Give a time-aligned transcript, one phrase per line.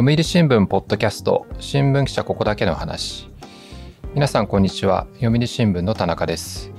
[0.00, 3.28] 読売新聞ポッドキャスト新聞記者ここだけの話。
[4.14, 5.06] 皆さんこんにちは。
[5.20, 6.72] 読売新聞の田中です。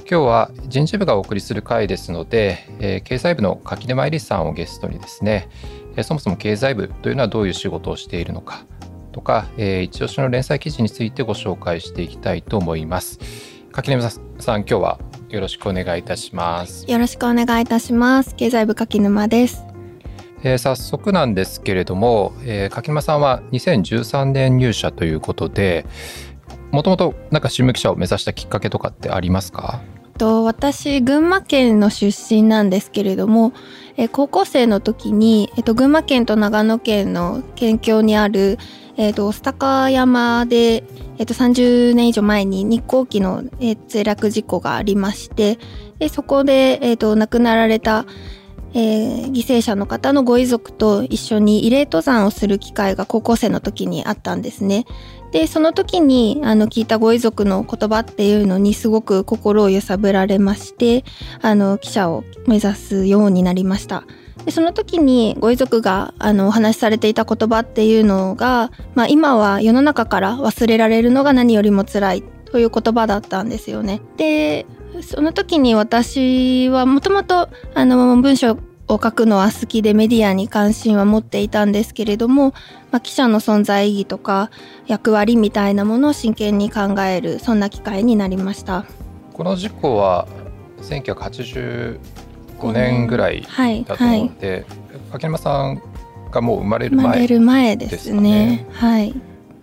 [0.00, 5.48] 今日は人事部がお送りする回ですので、えー、経済部の柿沼恵里さんをゲストにですね、
[5.96, 8.66] えー、そもそも経済部というのはどういう仕事をしているのか
[9.12, 13.18] とか、えー、一押しの連載記事についてご紹介していきたいと思います。
[13.72, 14.98] 柿沼さん今日は
[15.30, 16.84] よろしくお願いいたします。
[16.90, 18.34] よろしくお願いいたします。
[18.34, 19.65] 経済部柿沼です。
[20.42, 25.86] えー、早速なんですけれども、えー、柿沼さんは2013年入社ということで
[26.70, 29.80] もともとなんか新聞記者を目指したきっかけとかってありますか？
[30.16, 33.52] と私群馬県の出身なんですけれども、
[33.96, 38.58] えー、高校生の時に、えーと、群馬県と長野県の県境にある、
[38.96, 40.84] えーと、と御高山で、
[41.18, 45.58] えー、と30年以上前に日航機の、えー、墜落事故がありまして
[45.98, 48.06] でそこで、えー、と亡くなられた
[48.78, 54.84] えー、犠牲者の方のご遺族と一緒に慰霊登山をする機会が高校生の時にあったんですね。
[55.32, 61.04] でその時にあの聞いたご遺族の言葉っていうのにすごく心を揺さぶられまして
[61.40, 64.04] あの記者を目指すようになりました。
[64.44, 74.02] でその時にご遺族があのお話しされていた言葉っていうのが、まあ、今は世の中から忘れられるのが何よりも辛いという言葉だったんですよね。
[74.18, 74.66] で
[75.02, 78.56] その時に私はもともと文章
[78.88, 82.52] を書くのは好きでメディアに関心は持っていたんですけれども、
[82.90, 84.50] まあ、記者の存在意義とか
[84.86, 88.84] 役割みたいなものを真剣に考えるそんな機会になりました。
[89.32, 90.26] この事故は
[90.82, 91.98] 1985
[92.72, 93.42] 年ぐらい
[93.84, 94.64] だと思って、はいはい、
[95.12, 95.82] 柿沼さん
[96.30, 98.66] がもう生まれる前、ね、生まれる前ですね。
[98.72, 99.14] はい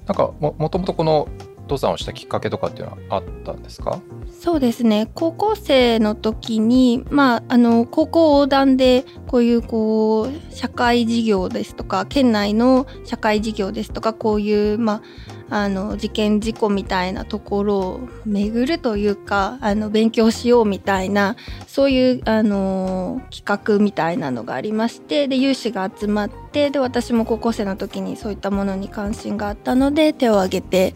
[0.06, 1.30] なんかももともとこの
[1.63, 4.00] 登山をしたきっかけとかっていうのはあったんですか？
[4.40, 15.02] そうですね高校生の時に、まあ、あの高校横断でこういうこう社会事業ですとか県内の社会事業ですとかこういう、ま
[15.50, 21.38] あ、あの事件事故みたいなところを巡るというかあの勉強しようみたいな
[21.68, 30.94] そういうあの企画みたいなのがありましてで有志が集まってで私も高校生の時にそういったものに関心があったので手を挙げて。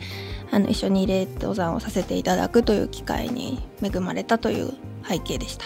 [0.51, 4.73] あの一緒に慰霊登山をさせていただくという機会に恵まれたという
[5.07, 5.65] 背景でした。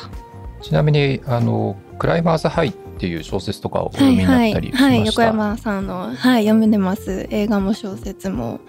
[0.62, 7.28] ちなみにあのクライマーズハイっていう小説とかをお読みになったりしました、はい、はい、横山さんの、はい、読んでます。
[7.32, 8.60] 映画も小説も。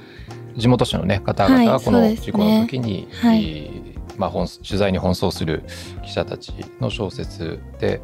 [0.57, 3.71] 地元紙の、ね、方々がこの事故の時に、はい、
[4.19, 5.65] まあ、取材に奔走する
[6.05, 8.03] 記者たちの小説で、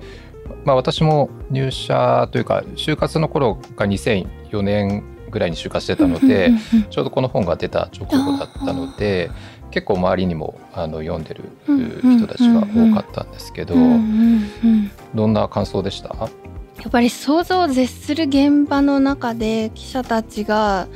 [0.65, 6.53] まあ、私も入社というか就活の頃が2004年ぐらいに就活してたので
[6.91, 9.31] ちょうどこの本が出た直後だったので
[9.71, 11.45] 結構周りにもあの読んでる
[12.03, 13.75] 人たちが多かったんですけど
[15.15, 16.09] どんな感想でした？
[16.09, 16.27] や
[16.89, 20.89] っぱり想像を絶する現場の中で記者たちが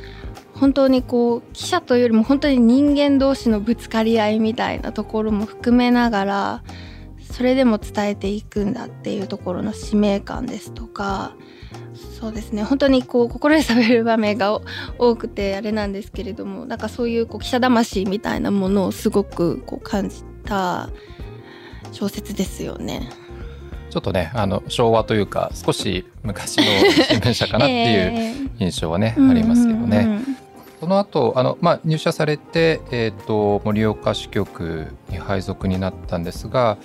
[0.53, 6.63] 本当にこう記者というよりも本当に人間同士のぶつかり合いみたいなところも含めながら
[7.31, 11.35] それでも伝えていくんだっていうところの使命感ですとか
[12.23, 14.61] そうですね本当にこう心揺さぶる場面が
[14.97, 20.89] 多くてあれなんですけれどもなんかそういうこう記者魂みたいなものをすごくこう感じた
[21.91, 23.09] 小説ですよね。
[23.89, 26.63] ちょっとねあの昭和というか少し昔の
[27.09, 30.21] 新聞社かなっていう 印象はね、えー、ありますけどね。
[30.79, 36.77] その後あの、まあ、入社されて、えーと盛岡支局に配属になったんですが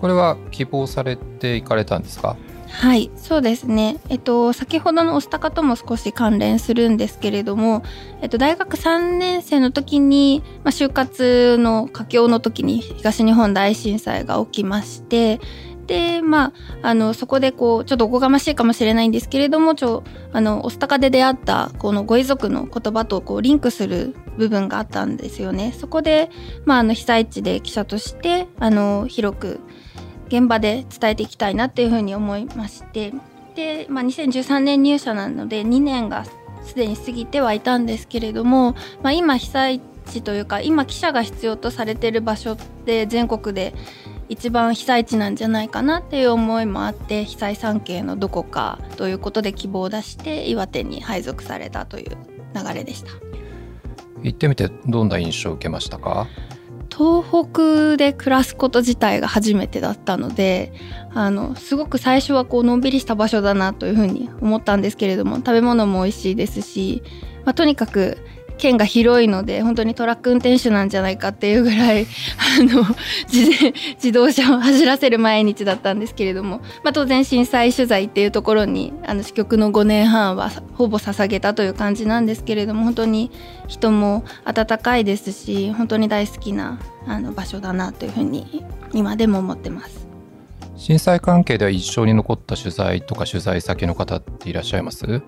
[0.00, 2.36] これは希望されていかれたんですか？
[2.70, 7.82] はいそうですね、えっと、先ほどのおしたかとも少し関連するんですけれども、
[8.20, 15.40] えっと、大学3年生の時に、まあ、就活の佳境の時に東日本大震災が起きまして
[15.88, 20.04] でまあ、あのそこでこうちょっとおこがましいかもしれないんですけれどもちょ
[20.34, 25.72] あのおスタカで出会ったこのご遺族の言葉とこうリンクする部分があったんですよね。
[25.72, 26.30] そこで、
[26.66, 29.60] まあ、あの被災地で記者としてあの広く
[30.28, 33.12] 現場で伝えていきたいなっていうふうに思いまして。
[33.54, 36.24] で、まあ、2013年入社なので2年が
[36.62, 43.74] すでに過ぎてはいたんですけれども、まあ、今被災地というか今記者が必要とされてる場所って全国で
[44.28, 52.16] 一番被災地なんじゃないかなっていう思いもあって被災産経のどこかということで希望を出して岩手に配属されたという
[52.54, 53.10] 流れでした。
[54.22, 56.26] 行ってみてどんな印象を受けましたか？
[56.98, 60.72] 東北で暮らすこと自体が初めてだったので
[61.14, 67.04] あのすごく最初はこうのんびりした場所だなというふうに思ったんですけれども食べ物も美味しいですし、
[67.44, 68.18] まあ、とにかく
[68.58, 72.06] 県が広いので本当にトラック運転手なんじゃないかっていうぐらい
[72.60, 72.84] あの
[73.32, 83.30] 自自動車を走らせる毎日だったんですけれども、まあ、当然震災取材っていうところにあの支局の5年半はほぼ捧げたという感じなんですけれども本当に
[83.66, 90.08] 人も温かいですし本当に大好きなあの場所だなというふうに今でも思ってます。
[90.76, 95.22] 震災関係では一生に残った取材とか取材先の方っていらっしゃいます？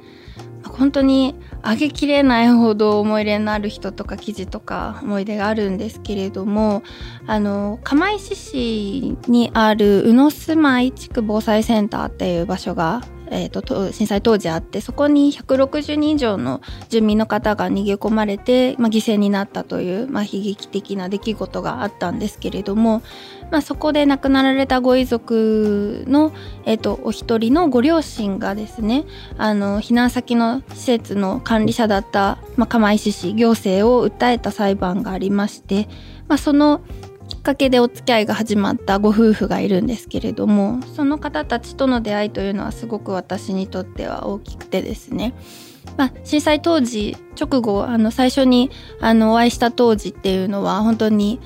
[0.65, 6.83] 本当に上げきれないほど思い入れのある人とか記事とか思い出があるんですけれども
[7.27, 13.03] あの釜石市にある宇野住まい地区防災センターっていう場所が
[13.33, 23.03] えーと、震災当時あってそこに160人以上の住民の方が逃げ込まれて、まあ、犠牲になったという、まあ、悲劇的な出来事があったんですけれども、
[23.51, 26.33] まあ、そこで亡くなられたご遺族の、
[26.65, 29.05] えーと、お一人のご両親がですね
[29.37, 35.89] あの避難先の施設の管理者だった、まあ、釜石市行政を訴えた裁判がありまして、
[36.29, 36.81] まあ、その
[37.29, 45.33] きっかけでお付き合いが始まったご夫婦がいるんですけれどもその方たちとの出会いというのはすごく私にとっては大きくてですね、
[45.97, 48.71] まあ、震災当時直後あの最初に
[49.01, 51.41] あのお会いした当時っていうのは本当に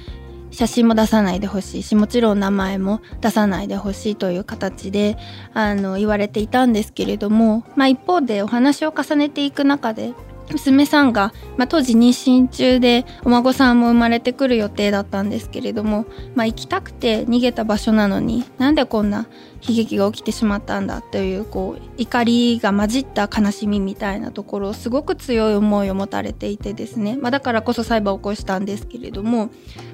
[0.54, 1.82] 写真も出さないでほしい。
[1.82, 5.16] しもちろん名前も出さないでほしいという形で
[5.52, 10.12] あの言われていたんですけれども、まあ、一方でお話を重ねていく中で
[10.50, 19.26] 娘さんが、まあ、当時妊娠中でお孫さんも生まれてくる予定だったんですけれども、まあ、行きたくて逃げた場所なのになんでこんな
[19.66, 29.46] 悲劇が起きてしまったんだというこう怒りが混じった悲しみみたいなところをすごく強い思いを持たれていてですね、まあ、だからこそ裁判を起こしたんですけれども、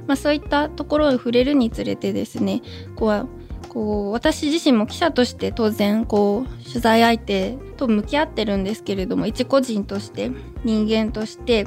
[0.07, 2.63] まあ、そういったところを触れるにつれてですね
[2.97, 3.40] こう
[3.71, 10.31] こう私自身も記者として当然こう取材相手と向き合ってるんですけれども一個人として
[10.65, 11.67] 人間として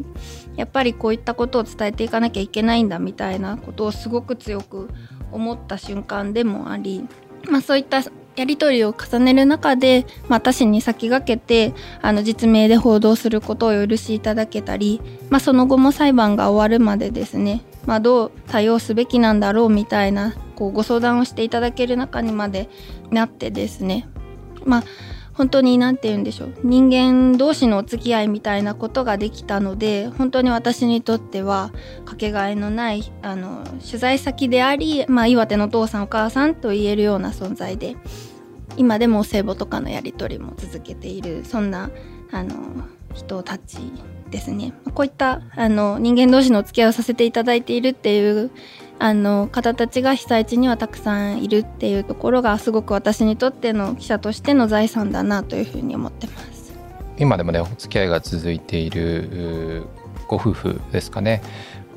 [0.58, 4.90] やっぱりこういったことを伝えていかなきゃいけないんだみたいなことをすごく強く
[5.32, 7.08] 思った瞬間でもあり、
[7.50, 8.04] まあ、そういった
[8.36, 22.70] やり取りを重ねる中で、まあ、他に先駆けてあの実名で報道することをお許しいただけたり、まあ、その後も裁判が終わるまでですね、まあ、どう対応すべきなんだろうみたいなこうご相談をしていただける中にまで
[23.12, 24.08] なってですね。
[24.66, 24.84] まあ
[25.34, 26.54] 本当に何て言うんでしょう。
[26.64, 31.72] 人間同士のお付き合いみたいなことができたので本当に私にとっては
[32.06, 37.98] かけがえのないあの取材先であり、まあ、岩手のお父さんお母さんと言えるような存在で
[38.78, 41.90] 今でもお歳暮とかのやり取りも続けているそんな
[42.32, 42.56] あの
[43.14, 43.80] 人たち
[44.34, 44.74] ですね。
[44.96, 48.50] こういったあの人間同士のお付き合いをさせていただいているっていう
[49.00, 56.74] あの方たちが被災地にはたくさんいるっていうところがすごく私にとっての記者としての財産だなというふうに思ってます。
[57.20, 59.86] 今でもねお付き合いが続いている
[60.28, 61.44] ご夫婦ですかね。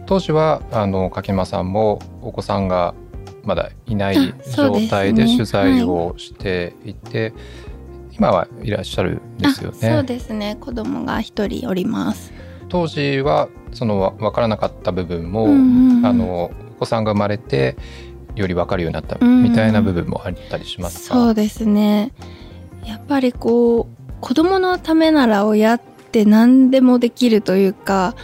[0.04, 2.94] 当時はあの柿間さんもお子さんが
[3.44, 7.32] まだいない状態で取材をしていて、
[8.16, 9.76] 今はいらっしゃるんですよね。
[9.78, 10.56] そうですね。
[10.60, 12.32] 子供が一人おります。
[12.68, 17.76] 当時はその分からなかった部分も、うんうん、あのお子さんが生まれて
[18.34, 22.12] より分かるようになったみたいな部分もあったりしますか、うん、そうですね。
[22.84, 25.80] やっぱりこう子供のためなら親っ
[26.12, 28.14] て何でもできるというか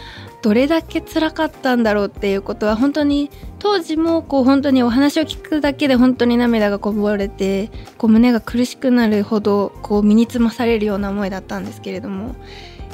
[0.42, 3.30] どれだけ辛かったんだろうっていうことは本当に
[3.60, 12.34] 当時もこう本当にお話を聞くだけで本当に涙がこぼれてこう胸が苦しくなるほどこう身につまされるような思いだったんですけれども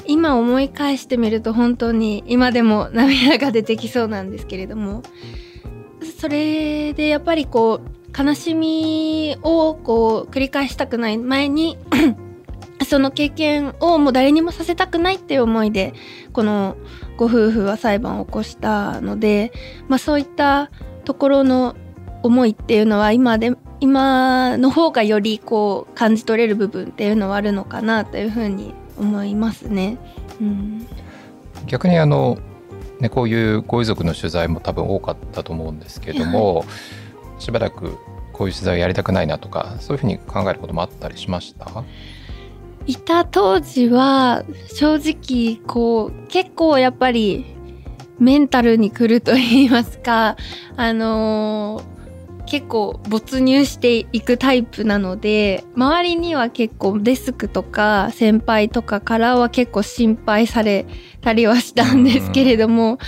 [0.06, 5.02] 今思い返してみると本当に今でも涙が出てきそうなんですけれども
[6.20, 11.78] それでやっぱりこう悲しみをこう繰り返したくない前に
[12.86, 15.94] その経験をもう誰にもさせたくないっていう思いで
[16.32, 16.76] この
[17.18, 19.52] ご夫婦は裁判を起こしたので、
[19.88, 20.70] まあ、そういった
[21.04, 21.76] ところの
[22.22, 29.98] 思いっていうのは今で今の方がよりこう感じ取れる部分っていうのはあるのかなというふうに思いますね。
[30.40, 30.86] うん、
[31.66, 32.38] 逆にあの
[33.00, 36.64] ね、こういうご遺族の取材も多分多かったと思うんですけども、は
[37.38, 37.96] い、しばらく
[38.32, 41.84] こういう取材をやりたくないなとかそういうふうに考えることもあったりしました？
[42.88, 47.44] いた当時は正直こう結構やっぱり
[48.18, 50.36] メンタルにくると言いますか
[50.76, 51.98] あのー
[52.48, 60.86] 結構没入していくタイプなので周りには結構デスクとか先輩とかからは結構心配され
[61.20, 62.98] たりはしたんですけれども、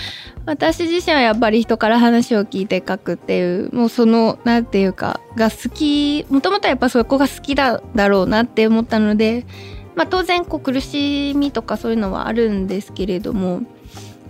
[0.45, 9.47] 私自身はやっぱり人から話を聞いて書くっていうもうその何て言うかが好きもともとやっぱそこが好きだだろうなって思ったので、
[9.95, 13.63] まあ、当然こう苦しみとかそういうのはあるんですけれども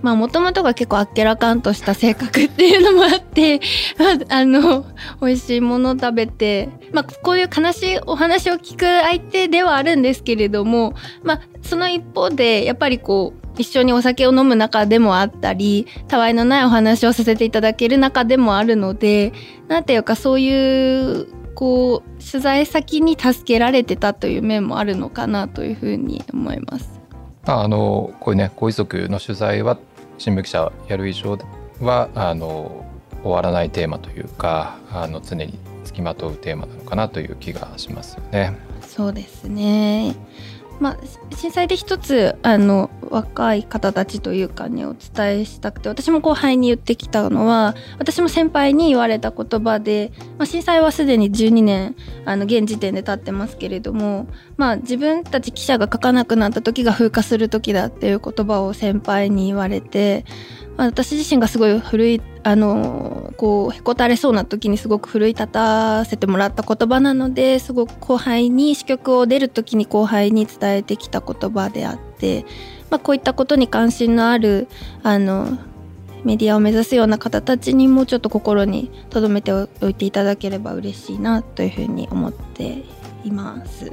[0.02, 3.60] まあもともとが結構あっけらかんとした性格っていうのもあって
[4.28, 4.84] あの
[5.20, 19.32] 美味しいもの食べてまあこういう悲しいお話を聞く相手ではあるんですけれどもまあその一方でやっぱりこう一緒にお酒を飲む中でもあったりたわいのないお話をさせていただける中でもあるので
[19.68, 26.98] なんていうかそういうこう取材先に助けられてたという面もあるのかなというふうに思います。
[27.44, 29.78] あのこういうねご遺族の取材は
[30.16, 31.38] 新聞記者やる以上
[31.82, 32.86] はあの
[33.22, 38.56] 終わらないテーマというかあの常につきまとうテーマなのかなという気がしますよね。
[38.80, 40.16] そうですね
[40.80, 60.24] まあ、震災で一つあの若い方たちというかねお伝えしたくて私も後輩に言ってきたのは私も先輩に言われた言葉で、まあ、震災はすでに12年あの現時点で経ってますけれども、まあ、自分たち記者が書かなくなった時が風化する時だっていう言葉を先輩に言われて
[60.80, 72.46] まあ、私自身がすごい古いあのこうへこたれそうな時にすごく奮い立たせてもらった言葉なのですごく後輩に支局を出る時に後輩に伝えてきた言葉であって、
[72.88, 74.68] まあ、こういったことに関心のある
[75.02, 75.58] あの
[76.24, 82.84] メディアを目指すような方たちにもちょっと心に留めておいていただければ嬉しいなというふうに思って
[83.22, 83.92] います。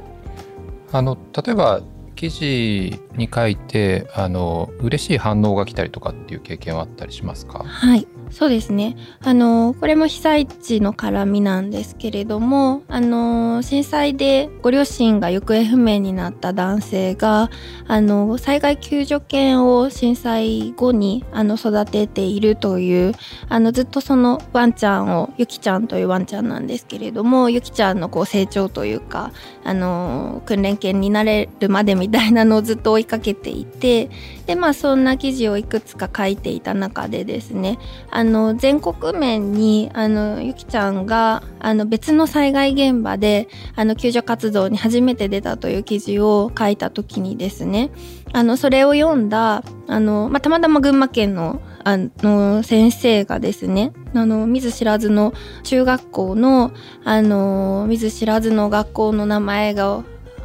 [0.92, 1.82] あの例えば
[2.18, 7.60] 記事に書いてあの嬉しい反応が来たりとかっていう経験はあったりしますか？
[7.60, 8.08] はい。
[8.30, 8.96] そうですね。
[9.24, 17.50] あのこれも被災地の絡みなんですけれどもあの震災でご両親が行方不明になった男性が
[17.86, 23.12] あの災害救助犬を震災後にあの育てているという
[23.48, 29.32] あのずっとそのワンちゃんをゆきちゃんというワンちゃんなんですけれどもゆきちゃんのこう成長というか
[29.64, 34.10] あの訓練犬になれるまでみたいなのを ずっと追いかけていて
[34.46, 37.78] でまあそんな記事をいくつか書いていた中でですね
[38.18, 43.46] あの全国面にあのゆきちゃんがあの別の災害現場で
[43.76, 47.92] あの救助活動に初めて出たという記事を書いた時にですね
[48.32, 55.32] あのそれを読んだあの、まあ、たまたま群馬県のあの先生がですねあの見ず知らずの
[55.62, 56.72] 中学校の
[57.04, 60.02] あの見ず知らずの学校の名前が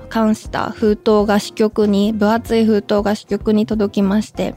[0.10, 4.53] 関した封筒が支局に分厚い封筒が支局に届きまして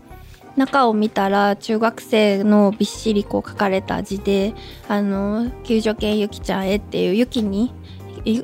[0.56, 4.54] 中を見たら中学生のびっしりこう書かれた字で
[4.88, 7.72] 「あの救助犬ゆきちゃんへ」っていうゆきに、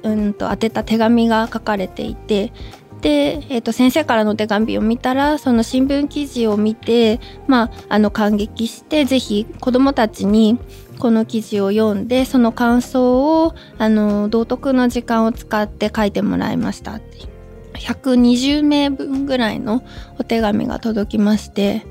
[0.03, 2.53] うんと、当てた手紙が書かれていて
[3.01, 10.59] で、えーと、先生からの手紙を見たらその新聞記事を見て、まあ、あの感激して是非子どもたちに
[10.99, 17.32] この記事を読んでその感想をあの道徳の時間を使って書いてもらいましたっていう。
[17.83, 19.83] 120名分ぐらいの
[20.19, 21.85] お手紙が届きまして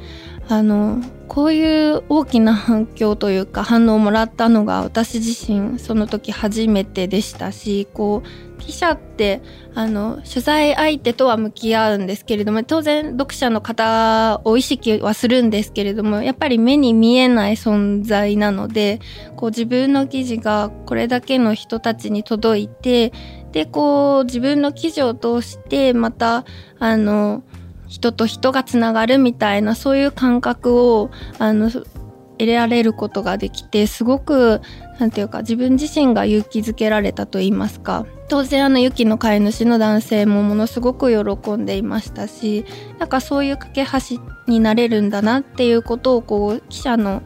[0.48, 9.42] あのこういう大きな反響というか反応をもらったのが私自身その時初めてでしたしこう記者って
[9.74, 19.00] あの取材相手とは向き合うんですけれども当然読者の方を意識はするんですけれどもやっぱり目に見えない存在なので
[19.38, 23.14] こう自分の記事がこれだけの人たちに届いて
[23.51, 26.46] でこう自分の記事を通してまた
[26.79, 27.43] あの
[27.88, 34.62] 人と人がつながるみたいなそういう感覚をあの得られることができてすごく
[35.00, 42.65] 何て言うか自分自身が勇気づけられたと言いますか当然あの雪の飼い主の男性もものすごく喜んでいましたし
[42.98, 47.22] なんかそういう架け橋になれるんだなっていうことをこう記者の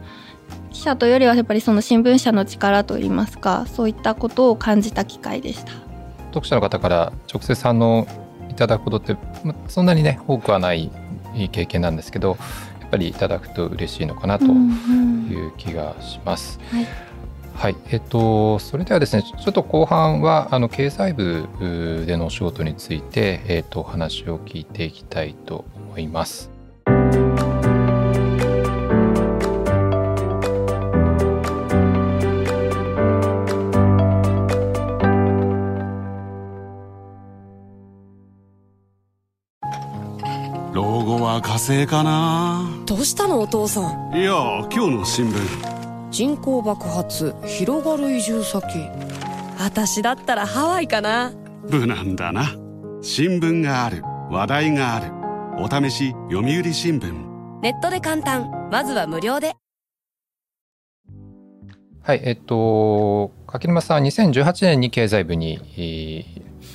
[0.70, 5.85] 記者というよりはやっぱりその新聞社の力といいますかそういったことを感じた機会でした。
[6.36, 8.06] 読者の方から直接反応
[8.50, 9.16] いただくことって
[9.68, 10.90] そんなにね多くはない
[11.52, 12.36] 経験なんですけど
[12.80, 16.60] やっぱりいただくと嬉しいのかなという気がします。
[16.72, 17.06] うんうん、はい
[17.56, 21.48] はい、えっと、それではですね、ちょっと後半は、あの、経済部
[22.06, 26.55] でのお仕事について、えっと、お話を聞いていきたいと思います。
[40.82, 42.68] 火星かな。
[42.84, 43.80] どうしたのお父さ
[44.10, 44.14] ん？
[44.14, 44.32] いや
[44.70, 46.10] 今日の新聞。
[46.10, 48.62] 人口爆発広がる移住先。
[49.58, 51.32] 私だったらハワイかな。
[51.70, 52.54] 無難だな。
[53.00, 54.02] 新聞がある。
[54.30, 55.12] 話題がある。
[55.58, 57.60] お試し読売新聞。
[57.62, 58.68] ネットで簡単。
[58.70, 59.54] まずは無料で。
[62.02, 65.58] はいえっと柿沼さん2018年に経済部に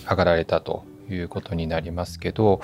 [0.10, 2.62] 上がられたということになりますけど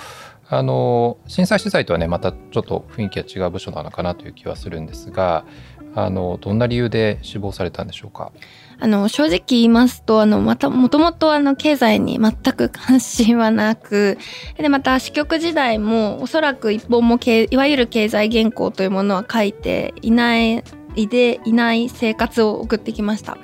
[0.50, 5.46] あの震災資材とはねまたちょっと雰囲気が違う部署なのかなという気はするんですが
[5.94, 8.32] あのどんな理由で志望されたんでしょうか？
[8.80, 14.18] あの正直言いますとあのまたもともとあの経済に全く関心はなく
[14.58, 20.64] でまた支局時代もおそらく一本もいわゆる経済原稿というものは書いていない
[20.96, 23.38] でいない生活を送ってきました。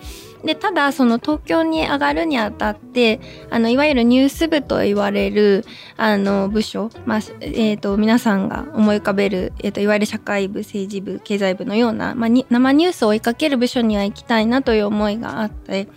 [0.44, 5.64] でただその東京に上がるにあたってあのいわゆるニュース部と言われる
[5.96, 15.88] あの部署、まあえーと、皆さんが思い浮かべる、えーと、いわゆる社会部政治部経済部のような、まあ、生ニュースを追いかける部署には行きたいなという思いがあって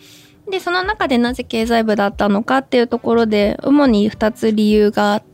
[0.48, 5.26] でその中でなぜ経済部だったのかっていうところで主に2つ理由があって。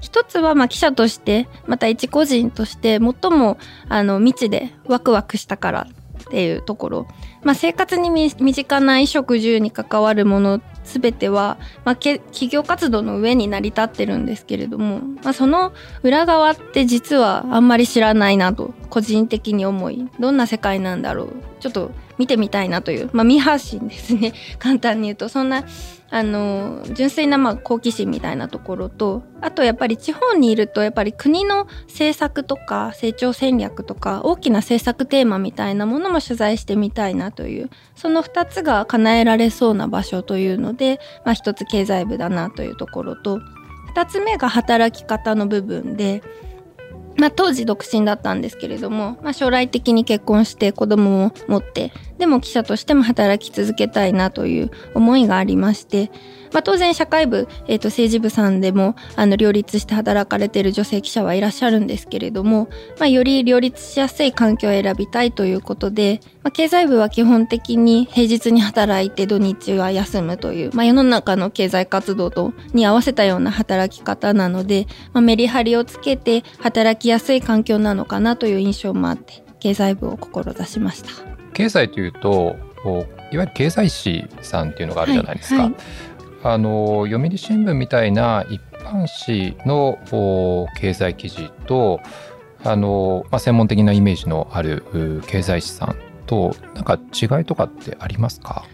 [0.00, 3.58] 一つはまあ記者としてまた一個人として最も
[3.90, 5.86] あの未知でワクワクしたから
[6.22, 7.06] っていうところ、
[7.42, 15.72] まあ、生活に身近な衣食住に関わるもの全ては、まあ、企業活動の上に成り立ってるんですけれども、まあ、その
[16.02, 24.32] 裏側って実はあんまり知らないなと個人的に思いどんな世界なんだろうちょっと見てみたいなという、まあ、未発信ですね。
[24.60, 25.64] 簡単に言うとそんな
[26.10, 43.40] あの純粋なまあ好奇心みたいなところとあとやっぱり地方にいるとやっぱり国の政策とか成長戦略とか大きな政策テーマみたいなものも取材してみたいなというその2つが叶えられそうな場所というので、まあ、1つ経済部だなというところと
[43.94, 46.22] 2つ目が働き方の部分で。
[47.16, 56.10] まあ、当時独身だったんですけれども、まあ、将来的に結婚して子供を持ってでも記者としても働き続けたいなという思いがありまして
[56.54, 62.68] まあ、当然社会部、えー、と政治部さんでもあの両立して働かれている女性記者はいらっしゃるんですけれども、
[63.00, 81.10] まあ、より両立しやすい環境を選びたいということで、まあ、経済部は基本的に平日に働いて土日は休むという、まあ、世の中の経済活動とに合わせたような働き方なので、まあ、メリハリをつけて働きやすい環境なのかなという印象もあって経済部を志しました。
[81.52, 82.88] 経済というとい
[83.36, 85.62] わゆる経済誌さんっていうのがあるじゃないですか。
[85.62, 86.13] はいはい
[86.44, 89.98] あの読売新聞みたいな一般紙の
[90.78, 92.00] 経済記事と
[92.62, 94.84] あの、まあ、専門的なイメージのある
[95.26, 98.66] 経済誌さんとなんか違いとかってありますか？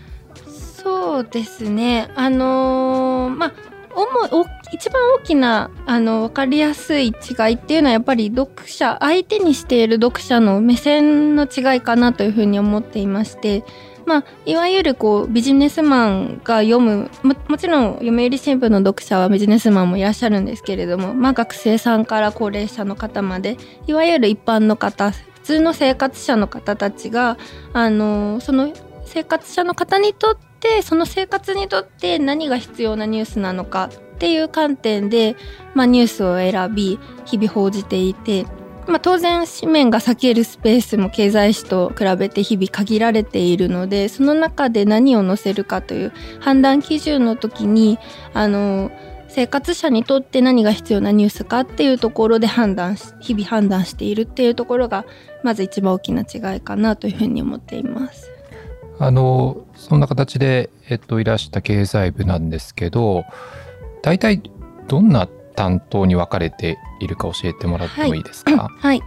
[0.45, 2.11] そうですね。
[2.17, 3.53] あの、まあ
[3.95, 7.13] 主一番大きなあの分かりやすい違
[7.53, 13.65] いっていうのはやっぱり読者相手にしている読者の目線の違いかなというふうに思っていまして
[14.07, 27.39] まあ、いわゆるこうビジネスマンが読むももちろん読売新聞の読者はビジネスマンもいらっしゃるんですけれども、まあ、学生さんから高齢者の方までいわゆる一般の方普通の生活者の方たちが
[27.73, 28.73] あのその
[29.05, 35.35] 生活者の方にとってその生活にとって何が必要なニュースなのかっていう観点で、
[35.75, 38.45] まあ、ニュースを選び日々報じていて
[38.87, 47.99] まあ、当然紙面が避けるスペースも経済誌と比べて日々限られているのでその中で何を載せるかという判断基準の時に
[48.35, 48.91] あの
[49.29, 55.05] 生活者にとって何が必要なニュースかっていうところで判断し日々判断しているっていうところが
[55.45, 58.31] まず一番大きな違いかなというふうに思っています。
[58.99, 63.25] あのそんな形で、えっと、いらした経済部なんですけど
[64.03, 64.43] 大体
[64.89, 65.27] どんな
[65.61, 69.03] 担当に分かれているか教えてもらってもいいですか、はい、はい、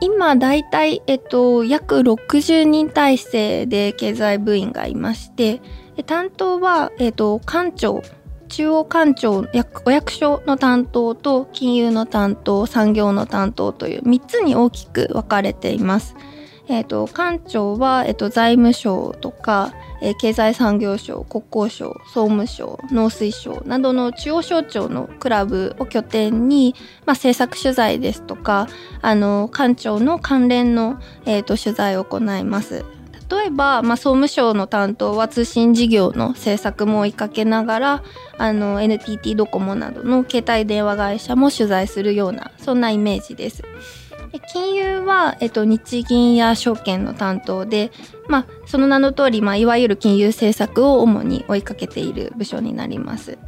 [0.00, 5.62] 今だいたい、えっと、約60人体制で経済部員がいまして
[6.06, 8.02] 担当は、えっと、官庁
[8.48, 9.46] 中央官庁
[9.84, 16.16] お役所の担当と金融の担当産業の担当という3つに大きく分かれています。
[16.68, 26.74] えーと、官庁は、えーと、財務省とか、えー、経済産業省国交省総務省農水省などの中央省庁のクラブを拠点に、
[27.06, 28.68] まあ、政策取材ですとか
[29.00, 32.84] あの官庁の関連の、えーと、取材を行います。
[33.28, 38.02] 例えば、まあ、総務省の担当は通信事業の政策も追いかけながら
[38.38, 43.64] あの NTT ドコモなどの携帯電話会社も取材するようなそんなイメージです。
[44.40, 47.90] 金融は、えっと、日銀や証券の担当で、
[48.28, 53.38] まあ、その名の通り、まあ、いわゆる金融政策を主に追いかけている部署になります。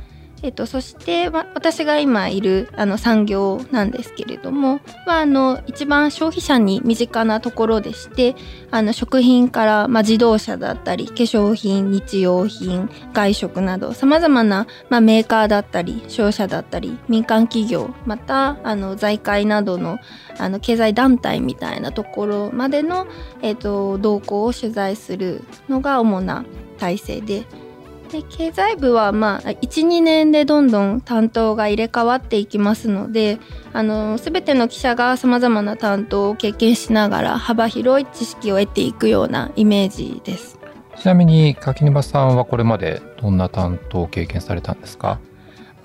[0.42, 8.37] えっと、そして、私が今いるあの産業なんですけれども、まあ、あの一番消費者に身近なところでして
[8.70, 19.98] あの食品から、まあ、自動車だったり化粧品日用品外食などさまざまな、ま、メーカーだったり商社だったり民間企業またあの財界などの
[20.38, 23.07] あの経済団体みたいなところまでの、
[23.42, 26.44] えっと、動向を取材するのが主な
[26.79, 27.67] 体制で。
[28.09, 33.38] で経済部はまあ12年でどんどん担当が入れ替わっていきますので
[33.73, 40.59] あの全ての記者がさまざまな担当を経験しながら幅広い知識を得ていくようなイメージです。
[40.99, 45.21] ちなみに柿沼さんはこれまでどんな担当を経験されたんですか？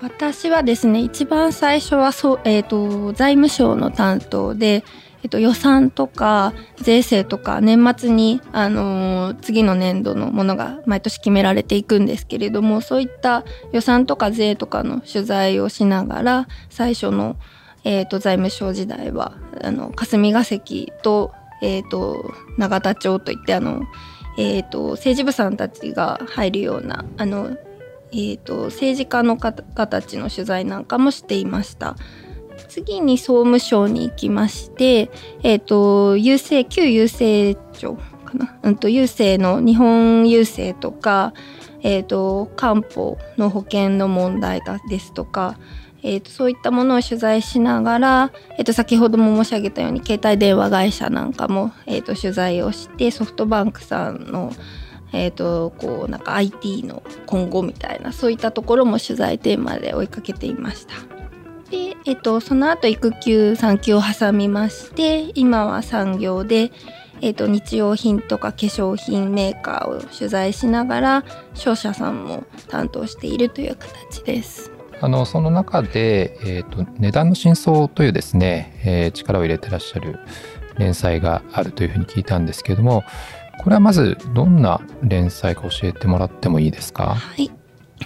[0.02, 4.84] 私はですね一番最初はそう、えーと、財務省の担当で、
[5.24, 17.36] えーと、予算とか税制とか年末に、あのー、次の年度のものが毎年決められていくんですけれどもそういった予算とか税とかの取材をしながら最初の、
[17.84, 19.32] えーと、財務省時代は
[19.62, 21.32] あの霞が関と,、
[21.62, 23.82] えー、と永田町といってあの
[24.36, 27.56] えーと、政治部さんたちが入るようなあの、
[28.10, 31.96] えーと、政治家の方たちの取材なんかもしていました。
[32.74, 35.08] 次に総務省に行きまして、
[35.44, 41.34] えーと、郵政旧郵政庁かな、うんと、郵政の日本郵政とか、
[41.82, 45.56] えー、と官報の保険の問題ですとか
[46.06, 54.52] えーと、そういったものを取材しながら、えーと、先ほども申し上げたように携帯電話会社なんかも、えーと、取材をしてソフトバンクさんの、
[55.14, 61.23] えー、とこうなんか IT の今後みたいなそういったところも取材テーマで追いかけていました。
[61.70, 66.72] で、えー、とその後育休産休を挟みまして今は産業で、
[67.20, 71.24] えー、と日用品とか化粧品メーカーを取材しながら
[71.54, 74.70] 商社さんも担当しているという形です。
[75.00, 80.20] あのその中で、えーと、値段の真相というですね、えー、力を入れてらっしゃる
[80.78, 83.02] 連載があるというふうに聞いたんですけれども
[83.62, 87.14] これはまずどんな連載か教えてもらってもいいですか？
[87.14, 87.50] はい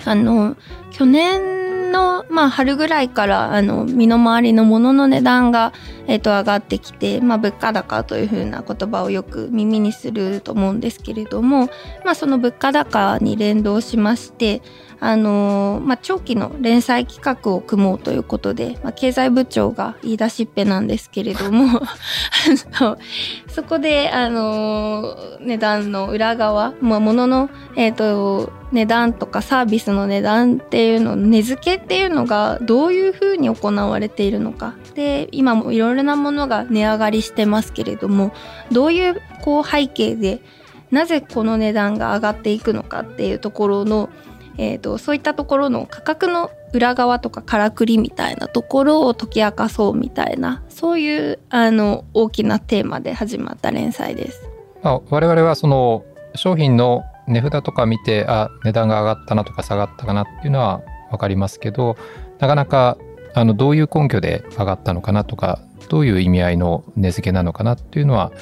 [0.05, 0.57] あの
[0.91, 1.58] 去年
[1.93, 5.73] の、まあ、春ぐらいからあの身の回りのものの値段が、
[6.07, 11.69] えーと、上がってきて、まあ、物価高というふうな言葉をよく耳にすると思うんですけれども、
[12.05, 14.63] まあ、その物価高に連動しまして
[15.01, 21.81] あのまあ、長期の連載企画を組もうということで、まあ、経済部長が言い出しっぺなんですけれども
[23.49, 34.75] そこで、あの値段の裏側、まあ、物の、えーと、値段とかサービスの値段っていうの値付けっていうのがどういうふうに行われているのか。
[34.95, 38.33] で今もいろいろなものが値上がりしてますけれども
[38.73, 40.41] どういうこう背景で
[40.91, 44.09] なぜこの値段が上がっていくのかっていうところの
[44.59, 54.51] えーと、そういったところの価格の裏側とかからくりみたいなところを解き明かそうみたいなそういうあの大きなテーマで始まった連載です。
[54.83, 61.97] まあ、我々はその商品の値札とか見てあ値段が上がったなとか下がったかなっていうのは分かりますけど
[62.39, 62.99] なかなか
[63.35, 68.33] あのどういう根拠で上がったのかなとかどういう意味合いの値付けなのかなっていうのは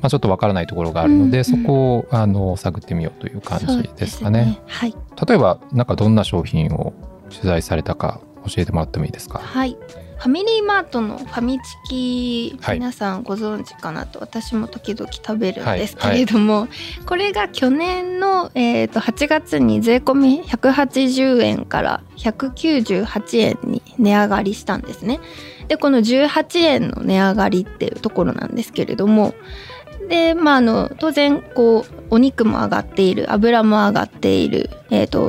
[0.00, 4.44] まあ、ちょっとわからないところがあるので、うんうん、そこをあの探ってみようという感じですかね。
[4.44, 4.94] ねはい、
[5.26, 6.92] 例えばなんかどんな商品を
[7.30, 9.38] 取材されたか教えてもらってもいいですか？
[9.38, 9.76] はい
[10.16, 16.68] ファミリーマートのファミチキ、皆さんご存知かなと私も時々食べるんですけれども、はいは
[17.02, 25.20] い、これが去年の、えー、と8月に税込み180円から198円に値上がりしたんですね。
[25.68, 29.34] でこの18円の値上がりっていうところなんですけれども
[30.08, 34.70] でまああの当然こうお肉も上がっている油も上がっている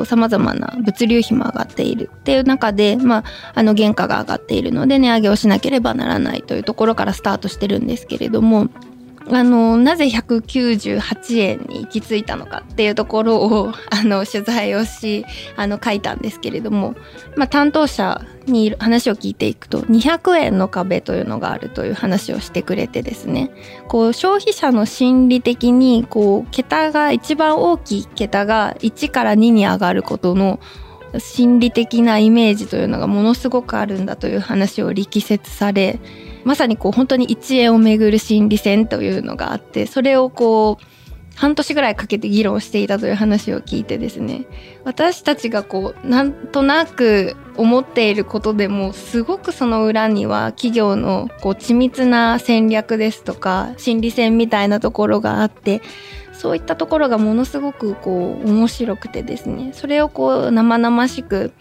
[0.06, 3.24] さまざまな物流費も上がっているっていう中で、まあ、
[3.56, 8.70] あの原価が上がっているので値上げをしなければならないというところからスタートしてるんですけれども
[9.30, 16.96] あのなぜ198円に行き着いたのかっていうところをあの取材をしあの書いたんですけれども、
[17.36, 23.52] まあ、担当者に話を聞いていくと200円の壁というのがあるという話をしてくれてですね
[23.90, 30.60] こう消費者の心理的にこう桁が一番大きい桁が1から2に上がることの
[31.20, 36.00] 心理的なイメージというのがものすごくあるんだという話を力説され
[36.48, 40.86] まさにこう本当に1円をめぐる心理戦というのがあってそれをこう
[41.36, 44.46] 半年ぐらいかけて議論していたという話を聞いてですね。
[44.86, 55.82] 私たちがこうなんとなく思っていることでもすごくその裏には企業のこう緻密な戦略ですとか心理戦みたいなところがあって
[56.32, 59.72] そういったところがものすごくこう面白くてですね。
[59.74, 61.52] それをこう生々しく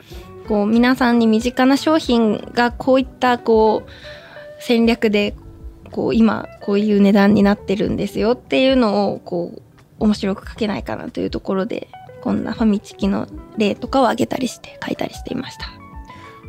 [0.46, 3.90] こう皆さんに身近な商品がこういったこう
[4.58, 5.34] 戦略で
[5.90, 9.62] こう今こういう値段になってるんですよっていうのをこう
[9.98, 11.88] 面白く書けないかなというところで
[12.20, 15.66] こんなファミチキの例とかを挙げたりして書いたりしていました。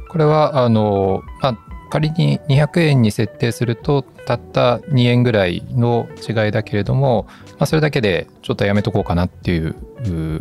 [0.10, 1.58] これはあの、まあ、
[1.90, 9.76] 仮に200円に設定するとたった2円ぐらいの違いだけれども、まあ、それだけでちょっとやめとこうかなっていう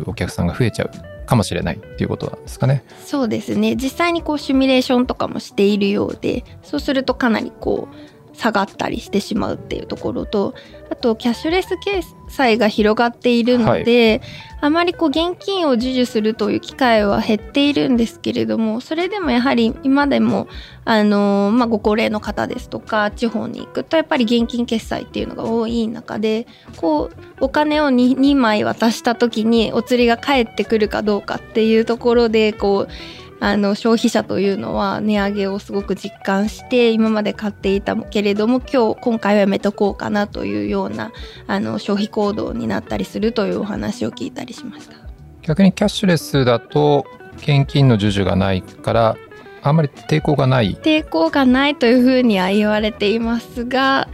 [0.05, 0.91] お客さんが増えちゃう
[1.27, 2.83] かもしれないっていうことなんですかね。
[3.05, 10.53] そうですね実際にこうシミュレーションとかもしているようでそうするとかなりこう下がったりしてしまうっていうところと
[10.89, 14.21] あとキャッシュレス決済が広がっているので、
[14.61, 20.47] あまりこう現金を授受するという機会は減っているんですけれどもそれでもやはり今でも
[20.83, 26.47] あの、まあ、ご高齢の方ですとか地方に行くとやっぱり現金決済っていうのが多い中で
[26.77, 41.11] こうお金を 2, 2枚渡した時にお釣りが返ってくるかどうかっていうところでこうあの消費者というのは値上げをすごく実感して今まで買っていたけれども今日今回はやめとこうかなというような
[41.45, 44.95] あの消費行動になったりするというお話を聞いたりしました。
[45.43, 47.05] 逆にキャッシュレスだと
[47.37, 49.17] 現金の授受がないから
[49.61, 50.75] あんまり抵抗がない。
[50.81, 54.07] 抵抗がないというふうには言われていますが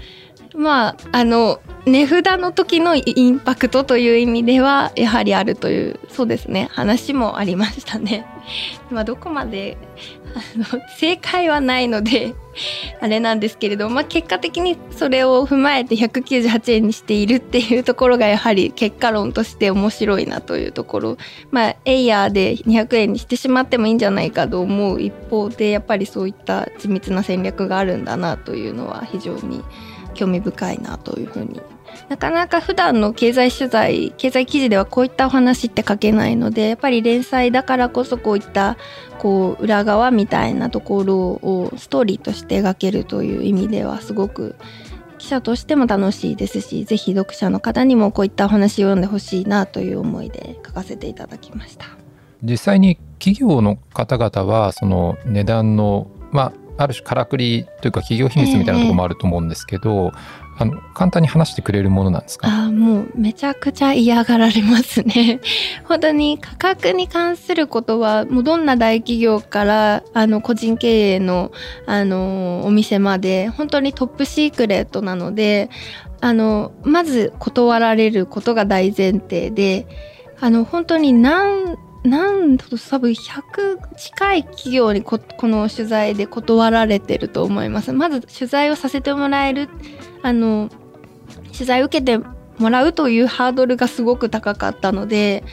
[0.55, 8.25] まああの値札の時のインパクトという意味ではやはりあるというそうですね話もありましたね。
[8.89, 9.77] まあどこまで
[10.35, 12.35] あの正解はないので
[13.01, 21.17] あれなんですけれど、まあ、結果的にそれを踏まえて198円にしているっていうところがやはり結果論として面白いなというところ
[21.51, 29.63] まあエイヤーで200円にしてしまってもいいんじゃないかと思う一方でやっぱりそういった緻密な戦略があるんだなというのは非常に
[30.13, 31.61] 興味深いなというふうに。
[32.09, 38.77] なかなか普段の経済取材経済記事ではこういったお話って書けないのでやっぱり連載だからこそこういった
[39.19, 44.55] こう裏側みたいなところをストーリーとして描けるという意味ではすごく
[45.17, 51.85] 記者としても楽しいですしぜひ読者の方にもこういったお話を読んでほしいなという思いで書かせていただきました。
[52.43, 62.47] 実際に企業の方々はその値段のまあある種からくりというか企業秘密みたいなところもあると思うんですけど、えーあの簡単に話してくれるものなんですか？
[62.47, 65.39] あもうめちゃくちゃ嫌がられますね。
[65.85, 71.51] 本当に価格に関することはもうどんな大企業からあの個人経営の
[71.87, 75.71] あのお店まで本当にトップシークレットなので
[76.21, 79.87] あのまず断られることが大前提で
[80.39, 87.93] あの本当に何なんと多分100近い企業にこの取材で断られてると思います。
[87.93, 89.69] まず取材をさせてもらえる
[90.21, 90.69] あの
[91.53, 92.17] 取材を受けて
[92.57, 95.43] もらうというハードルがすごく高かったので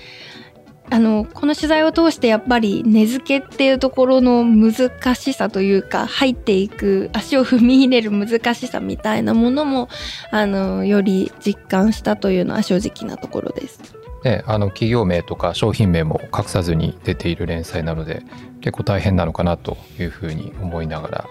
[0.91, 9.89] あのこの取材を通してやっぱり根付けっていうところの難しさというか入っていく足を踏み入れる難しさみたいなものも
[10.33, 14.00] あのより実感したというのは正直なところです。
[14.25, 18.23] ね、あの企業名とか商品名も隠さずに出ている連載なので
[18.61, 21.25] 結構大変なのかなというふうに思いながら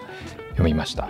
[0.51, 1.09] 読みました。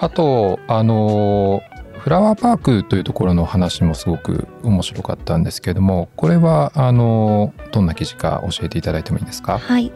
[0.00, 1.62] あとあの
[1.98, 9.58] フラワーパークというところの話もすごく面白かったんですけれどもこれはあのどんな記事か教えていただいてもいいですか？
[9.58, 9.92] はい。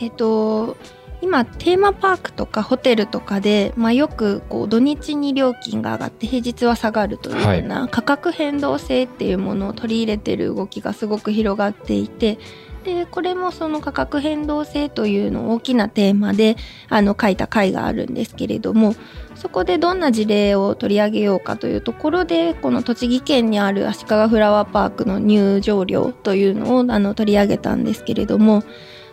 [0.00, 0.76] えっ、と
[1.22, 12.38] 今テーマパークとかホテルとかで、まあ、よくこう土日に料金が上がって平日は下がるというような価格変動性っていうものを取り入れてる動きがすごく広がっていて
[12.84, 16.56] でこれもその価格変動性というの大きなテーマで
[16.88, 18.94] あの書いた回があるんですけれども
[19.34, 28.62] そこでどんな事例を取り上げようかというところでこの栃木県にある足利フラワーパークの入場料というのをあの取り上げたんですけれども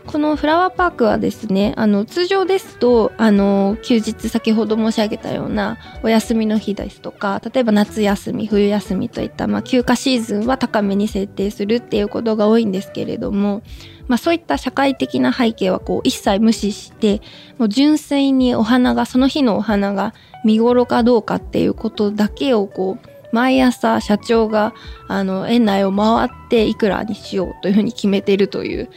[0.06, 13.64] このフラワーパークはですねあの通常ですとあの休日先ほど申し上げたようなお休みの日ですとか例えば夏休み冬休みといった、まあ、休暇シーズンは高めに設定するっていうことが多いんですけれども、
[14.08, 17.22] まあ、そういった社会的な背景はこう一切無視して
[17.58, 20.14] もう純粋にお花がその日のお花が
[20.44, 24.76] 見頃かどうかっていうことだけをこう毎朝社長が
[25.08, 28.90] あの園内を回っていくらにしようというふうに決めてるという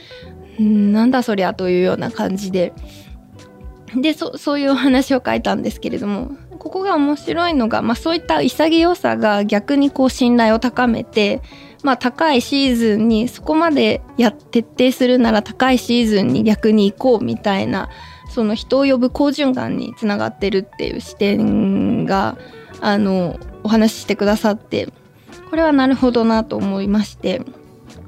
[0.59, 2.73] うんなんだそりゃというような感じで
[3.95, 11.41] でそそういうお話を書いたんですけれどもここが面白いのが、まあ、そういった潔さが逆にこう信頼を高めて、
[11.83, 17.89] まあ、高いシーズンにそこまでや徹底するなら高いシーズンに逆に行こうみたいな
[18.31, 22.37] その人を呼ぶ好循環につながってるっていう視点が
[22.81, 24.89] あのお話ししてくださって
[25.51, 27.43] これはなるほどなと思いまして。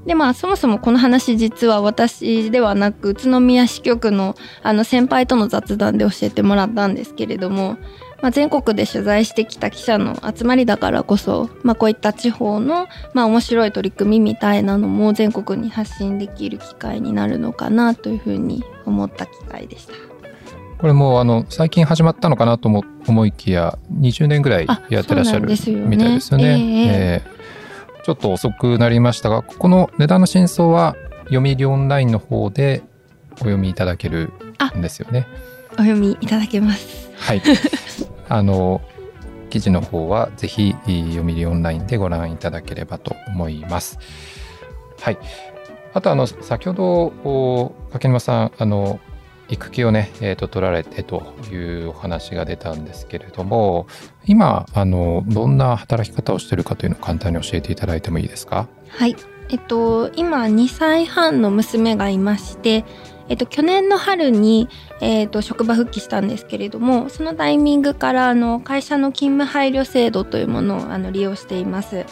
[0.09, 7.77] でまあそもそもこの話実は私ではなく宇都宮支局のあの先輩との雑談で教えてもらったんですけれども、
[8.23, 19.93] まあ、全国で取材してきた記者の集まりだからこそ、まあ、こういった地方の、まあ、面白い取り組みみたいなのも全国に発信できる機会になるのかなというふうに思った機会でした。
[20.79, 22.71] これもあの最近始まったのかなと
[23.07, 25.49] 思いきや20年ぐらいやってらっしゃる
[25.87, 27.38] みたいですよね。
[28.09, 30.97] ちょっと遅くなりましたがここの値段の真相は
[31.31, 32.83] 読売オンラインの方で
[33.33, 34.33] お読みいただける
[34.75, 35.27] んですよね。
[35.73, 37.11] お読みいただけます。
[37.19, 37.43] はい。
[38.31, 38.81] あの
[39.51, 43.99] 記事の方はぜひ読売オンラインでご覧いただければと思います。
[45.03, 45.19] はい。
[45.93, 49.01] あとあの先ほどお柿沼さんあの
[49.49, 53.87] 育休をね、えー、と取られてというお話が出たんですけれども
[54.27, 58.69] 今あのどんな働き方をしているかというのを簡単に教えていただいてもいいですか？
[58.89, 59.17] はい。
[59.51, 62.85] えっと、今2歳半の娘がいまして、
[63.31, 64.69] えっと、去年の春に、
[65.01, 72.05] えっと、職場復帰したんですけれどもそのタイミングからあの会社の勤務配慮制度というものをあの利用しています。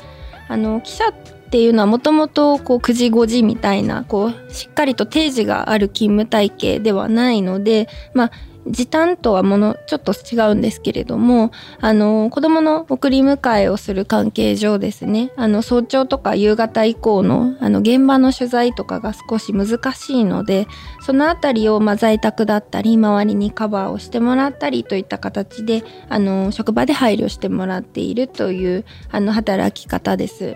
[0.49, 1.13] あの記者
[1.57, 8.31] っていうのはもともとこう9時5時みたいなこうしっかりと定時がある勤務体系ではないので、まあ、
[8.67, 20.67] 時短とはものちょっと違うんですけれどもあの子供の送り迎えをする関係上ですねあの早朝とか夕方以降のあの現場の取材とかが少し難しいので
[21.01, 30.55] そのあたりをまあ在宅だったり周りにカバーをしてもらったりといった形であの職場で配慮してもらっているというあの働き方です。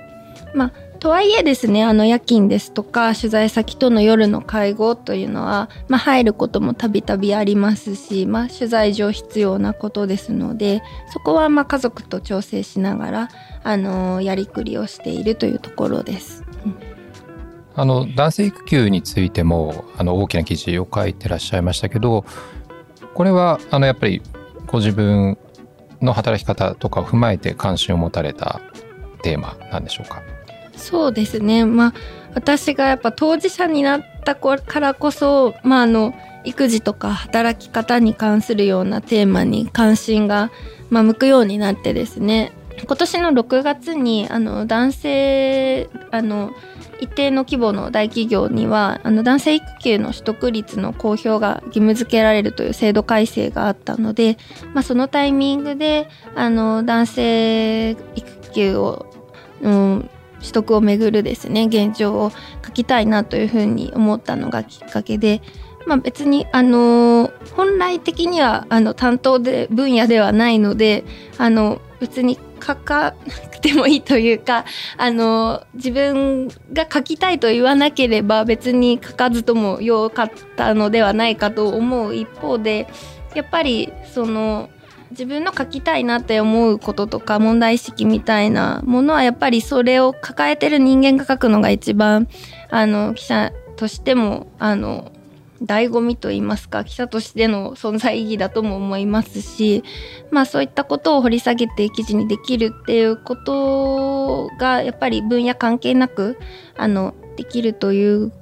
[0.54, 13.28] まあとはいえですねあの夜勤ですとか取材先との夜の会合というのは、まあ、入ることもたびたびありますし、まあ、取材上必要なことですのでそこはま家族と調整しながら
[13.64, 16.44] あのやりくりをしているというところです。
[17.74, 22.26] あの男性育休についてもあの大きな記事を書いてらっしゃいましたけど
[23.14, 24.20] これはあのやっぱり
[24.66, 25.38] ご自分
[26.02, 28.60] の働き方とかを踏まえて関心を持たれた
[29.22, 30.20] テーマなんでしょうか？
[30.80, 31.64] そうですね。
[31.64, 31.94] まあ
[32.34, 36.14] 私がやっぱ当事者になったからこそまああの
[36.44, 40.50] 育児とか働き方に関するようなテーマに関心が、
[40.88, 42.52] まあ、向くようになってですね。
[42.86, 46.50] 今年の6月にあの男性あの
[47.00, 54.36] 一定の規模の大企業にはあの男性育休の取得率の公表が義務付けられるという制度改正があったので、
[54.74, 59.06] まあ、そのタイミングであの男性育休を、
[59.62, 60.10] うん、
[60.40, 62.32] 取得をめぐるですね現状を
[62.64, 65.42] 書きたいなというふうに思ったのがきっかけで、
[65.86, 71.04] まあ、別にあの本来的にはあの担当で分野ではないので
[71.38, 74.64] あの別に書かなくてもいいというか
[74.96, 82.86] あの自分が書きたいと言わなければ別に書かずともよかったのではないかと思う一方で
[83.34, 84.70] やっぱりその
[85.10, 92.28] 自分の書きたいなって思うこととか問題意識みたいなものはやっぱりそれを抱えてる人間が書くのが一番
[92.70, 95.10] あの記者としてもあの
[95.62, 99.84] 醍醐味と言いますか記者としての存在意義だとも思いますし
[100.30, 106.38] まあそういったことを掘り下げて記事にできるっていうことがやっぱり分野関係なく
[106.76, 108.32] あのできるという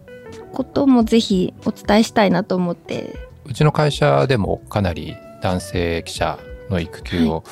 [0.52, 3.14] こともぜひお伝えしたいなと思って。
[3.46, 6.38] うちの会社でもかなり男性記者
[6.70, 7.44] の育休を、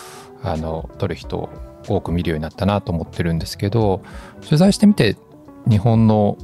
[0.43, 1.49] はい、あの取る人を
[1.89, 4.03] 多く見るようになったなと思ってるんですけど
[4.43, 5.17] 取材してみて
[5.69, 6.37] 日本の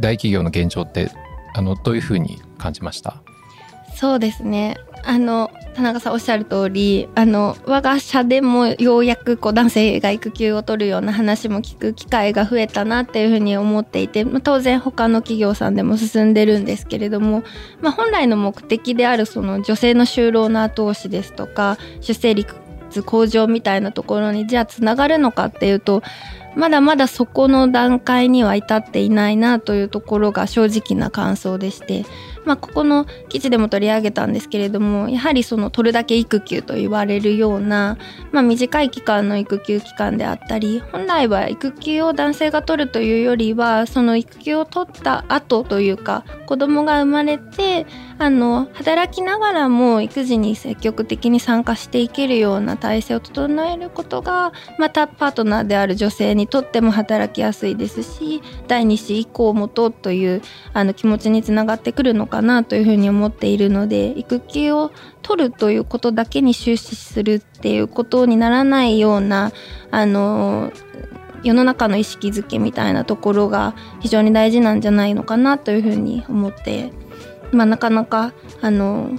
[0.00, 1.10] 大企業の現状って
[1.54, 3.22] あのどういうふうに感じました？
[3.94, 4.76] そうですね
[5.06, 17.42] あの田中さんおっしゃる通りあの我が社でもようやくこう男性が育休を取るような話も聞く機会が増えたなっていうふうに思っていて、まあ、当然他の企業さんでも進んでるんですけれども、
[17.80, 22.54] まあ、本来の目的であるその女性の就労の後押しですとか出生率
[23.04, 26.02] 向上みたいなところにじゃあつながるのかっていうと
[26.56, 32.04] まだまだそこの段階には至っていないなというところが正直な感想でして、
[32.44, 37.98] まあ、ここの記事でも取り上げたんですけれどもやはりその取るだけ育休と言われるような、
[38.32, 47.86] まあ、短い期間の育休期間であったり本来は育休を男性が取るというよりはその育休を取った後というか子供が生まれて
[48.18, 60.42] あの働きながらも育児に積極的に参加していけるような体制を整えることがまたパートナーである女性にとっても働きやすいですし第2子以降もとという
[60.72, 64.90] あの気持ちにつながってくるのかかなというふうに思っているので育休を
[65.22, 69.52] 取るということだけに終始するっていうことにならないような
[69.92, 70.72] あの
[71.44, 76.90] 世の中の意識づけみたいなところが非常に大事なんじゃないのかなというふうに思って、
[77.52, 79.10] まあ、なかなかあの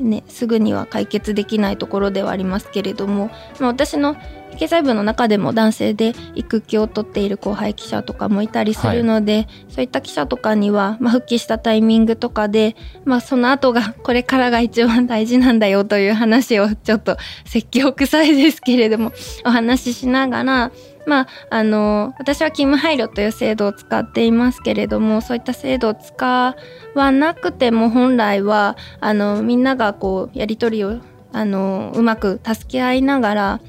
[0.00, 4.16] ね、すぐには解決できないところではありますけれども、まあ、私の
[4.54, 19.12] 経済部の中でも男性で育休を取っている後輩記者とかもいたりするので、はい、そういった記者とかには、まあ、復帰したタイミングとかで、まあ、その後がこれからが一番大事なんだよという話をちょっと説教臭いですけれども
[19.44, 20.72] お話ししながら
[21.06, 26.56] まあ、あの私は勤務配慮という制度を使っていますけれどもそういった制度を使
[26.94, 30.98] わなくても本来はあのみんながこうやり取りを
[31.32, 33.60] あのうまく助け合いながら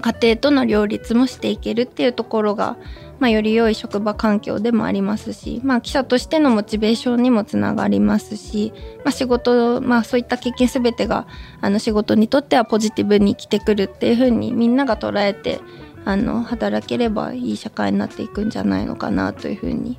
[0.00, 2.76] 家庭との両立もしていけるっていうところが、
[3.18, 8.72] まあ、より良い職場環境でもありますし、まあ、記者としてのモチベーションにもつながりますし、
[9.04, 11.26] まあ、仕事、まあ、そういった経験全てが
[11.60, 15.60] あの仕事にとってはポジティブに生きてくるっていうふうにみんなが捉えて
[16.04, 19.98] あの働ければいい社会になっていくんじゃないのかなというふうに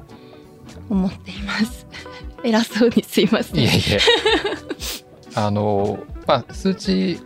[0.89, 1.85] 思っています。
[2.43, 3.59] 偉そうにすいません。
[3.59, 3.99] いえいえ
[5.35, 7.19] あの、まあ、数値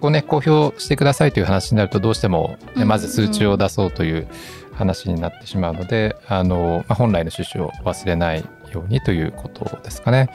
[0.00, 4.28] をね公表してくださいという話になるとどうしても、ね、まず数値を出そうという
[4.74, 10.28] 話になってしまうので、あのまあ、本来の趣旨を忘れないようにということですかね。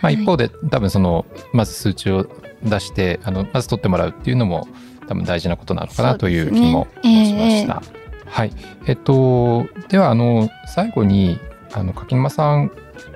[0.00, 2.26] まあ、一方で、はい、多分そのまず数値を
[2.62, 4.68] 出してあのまず取ってもらうっていうのも
[5.08, 7.80] 多分大事なことなのかなという気もしました。
[7.80, 7.86] ね
[8.24, 8.26] え。
[8.26, 8.52] ー、はい、
[8.86, 11.38] えっとではあの最後に
[11.72, 12.70] あの柿沼さん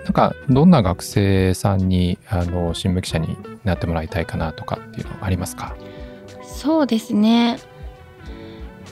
[0.05, 5.75] なんかどんな学生さんにあの新聞記者になってもらいたいかなとかっていうのありますか？
[6.43, 7.59] そうですね。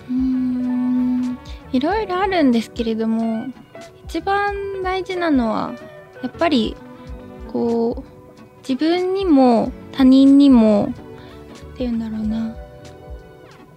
[0.09, 1.39] うん
[1.73, 3.47] いろいろあるんですけれども
[4.05, 5.75] 一番大事なのは
[6.23, 6.77] やっぱり
[7.53, 10.93] こう自分にも他人にも
[11.75, 12.57] っていうんだろうな。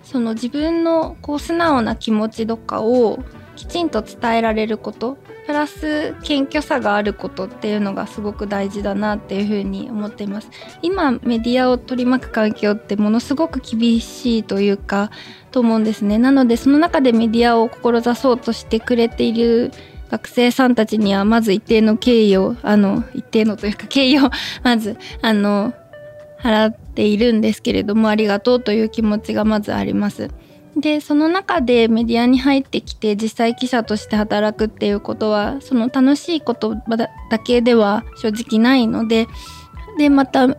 [0.04, 3.20] その自分のこう素直な気持ちとかを
[3.56, 5.18] きちんと伝えられること。
[5.46, 10.50] プラス謙虚さがあることっていうのがすごく大事だなっていうふうに思っています
[10.82, 15.12] 今メディアを取り巻く環境ってものすごく厳しいというか
[15.52, 19.72] と思うんですねなのでその中でメディアを志そうとしてくれている
[20.10, 24.30] 学生さんたちにはまず一定の敬意をあの一定のというか敬意を
[24.64, 25.74] まずあの
[26.40, 30.30] 払っているんですけれどもありがとうという気持ちがまずあります。
[30.76, 36.76] でその中でメディアに入ってきて実際記者として働くっていうことはその楽しいこと
[37.30, 39.28] だけでは正直ないので
[39.98, 40.56] でまたも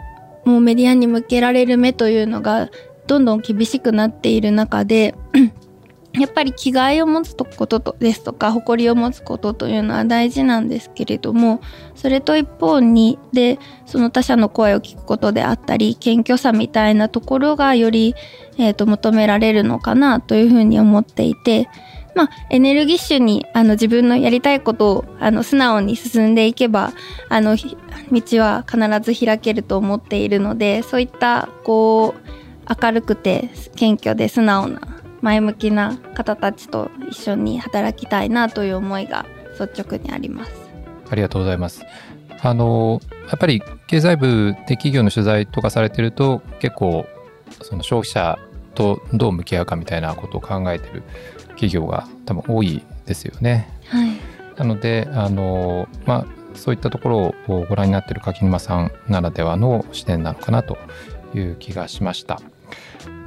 [0.59, 2.71] うメディアに向けられる目というのが
[3.07, 5.15] どんどん厳しくなっている中で
[6.19, 11.61] やっぱり気概を持つこととですとか誇りを持つことというのは大事なんですけれども
[11.95, 18.15] それと一方にでその他者の声を聞くことであったり謙虚さみたいなところがより、
[18.59, 21.69] えーと、求められるのかなというふうに思っていて。
[22.15, 26.95] まあ、エネルギッシュにあの自分のやりたいことをあの素直に進んでいけば
[27.29, 27.59] あの
[28.11, 39.27] 道は必ず開けると思っているのでそういったこう明るくて謙虚で素直な前向きな方たちと一緒に働きたいなという思いが
[39.59, 40.53] 率直にあります。
[41.11, 41.85] ありがとうございます。
[42.43, 47.07] あのやっぱり経済部で企業の取材とかされてると結構
[47.63, 48.39] その消費者
[48.75, 51.03] とどう向き合うかみたいなことを考えてる
[51.51, 53.69] 企業が多分多いですよね。
[53.89, 54.11] はい、
[54.57, 60.77] なのであの、まあ、そういったところをご覧になってる柿沼さんならではの視点なのかなと
[61.35, 62.41] いう気がしました。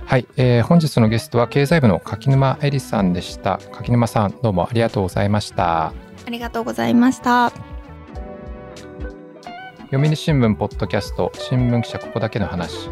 [0.09, 3.59] はい、えー、本日のゲストは経済部の柿沼恵里さんでした。
[3.71, 5.89] 柿沼さんどうもありがとうございました。
[5.89, 5.93] あ
[6.31, 7.51] りがとうございました。
[9.91, 12.89] 読売新聞ポッドキャスト新聞記者ここだけの話。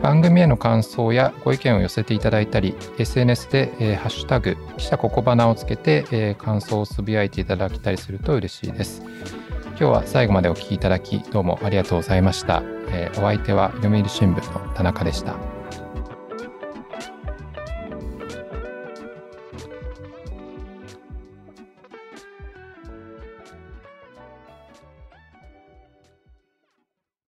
[0.00, 9.02] 番組への感想やご意見を寄せていただいたり SNS で、えー、ハッシュタグ記者ここばなをつけて、えー、感想をつぶやいていただけたりすると嬉しいです。
[9.66, 15.59] 今日は最後までお聞きいただきどうもありがとうございました、えー、お相手は読売新聞の田中でした